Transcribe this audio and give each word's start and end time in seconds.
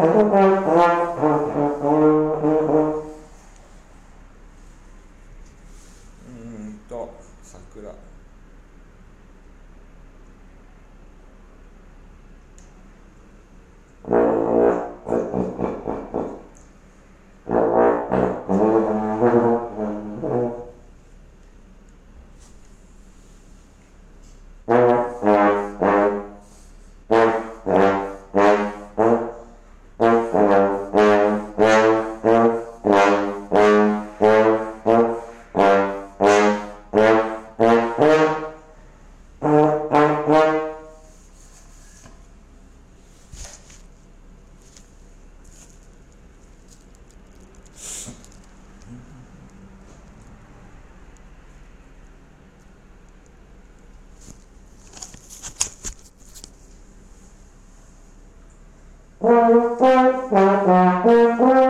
다섯 0.00 0.30
번 0.30 0.59
Thank 59.22 59.80
you. 61.40 61.69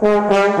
Mm-hmm. 0.00 0.60